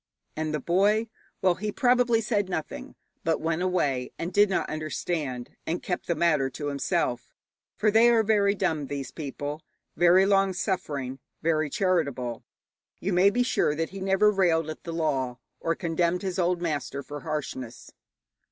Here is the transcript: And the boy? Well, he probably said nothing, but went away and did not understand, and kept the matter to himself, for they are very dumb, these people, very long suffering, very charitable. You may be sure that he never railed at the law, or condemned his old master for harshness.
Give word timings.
And 0.35 0.51
the 0.51 0.59
boy? 0.59 1.09
Well, 1.43 1.53
he 1.53 1.71
probably 1.71 2.21
said 2.21 2.49
nothing, 2.49 2.95
but 3.23 3.39
went 3.39 3.61
away 3.61 4.11
and 4.17 4.33
did 4.33 4.49
not 4.49 4.67
understand, 4.67 5.55
and 5.67 5.83
kept 5.83 6.07
the 6.07 6.15
matter 6.15 6.49
to 6.49 6.69
himself, 6.69 7.31
for 7.77 7.91
they 7.91 8.09
are 8.09 8.23
very 8.23 8.55
dumb, 8.55 8.87
these 8.87 9.11
people, 9.11 9.61
very 9.95 10.25
long 10.25 10.53
suffering, 10.53 11.19
very 11.43 11.69
charitable. 11.69 12.43
You 12.99 13.13
may 13.13 13.29
be 13.29 13.43
sure 13.43 13.75
that 13.75 13.89
he 13.91 13.99
never 13.99 14.31
railed 14.31 14.71
at 14.71 14.85
the 14.85 14.91
law, 14.91 15.37
or 15.59 15.75
condemned 15.75 16.23
his 16.23 16.39
old 16.39 16.63
master 16.63 17.03
for 17.03 17.19
harshness. 17.19 17.91